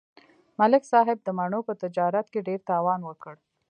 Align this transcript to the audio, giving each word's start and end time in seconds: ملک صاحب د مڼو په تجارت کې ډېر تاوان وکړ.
ملک 0.59 0.83
صاحب 0.91 1.17
د 1.23 1.27
مڼو 1.37 1.59
په 1.67 1.73
تجارت 1.83 2.25
کې 2.33 2.39
ډېر 2.47 2.59
تاوان 2.69 2.99
وکړ. 3.05 3.35